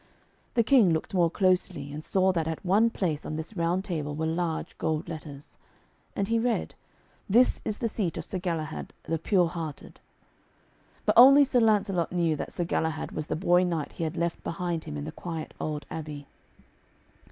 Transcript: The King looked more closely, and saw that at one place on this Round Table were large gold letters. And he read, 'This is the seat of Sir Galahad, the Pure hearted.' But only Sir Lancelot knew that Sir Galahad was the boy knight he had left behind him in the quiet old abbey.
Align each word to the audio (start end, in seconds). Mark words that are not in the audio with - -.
The 0.55 0.63
King 0.63 0.91
looked 0.93 1.13
more 1.13 1.29
closely, 1.29 1.93
and 1.93 2.03
saw 2.03 2.31
that 2.31 2.47
at 2.47 2.65
one 2.65 2.89
place 2.89 3.23
on 3.23 3.35
this 3.35 3.55
Round 3.55 3.83
Table 3.85 4.15
were 4.15 4.25
large 4.25 4.75
gold 4.79 5.07
letters. 5.07 5.59
And 6.15 6.27
he 6.27 6.39
read, 6.39 6.73
'This 7.29 7.61
is 7.63 7.77
the 7.77 7.87
seat 7.87 8.17
of 8.17 8.25
Sir 8.25 8.39
Galahad, 8.39 8.93
the 9.03 9.19
Pure 9.19 9.49
hearted.' 9.49 9.99
But 11.05 11.13
only 11.19 11.43
Sir 11.43 11.59
Lancelot 11.59 12.11
knew 12.11 12.35
that 12.35 12.51
Sir 12.51 12.63
Galahad 12.63 13.11
was 13.11 13.27
the 13.27 13.35
boy 13.35 13.63
knight 13.63 13.91
he 13.91 14.03
had 14.03 14.17
left 14.17 14.43
behind 14.43 14.85
him 14.85 14.97
in 14.97 15.05
the 15.05 15.11
quiet 15.11 15.53
old 15.61 15.85
abbey. 15.91 16.25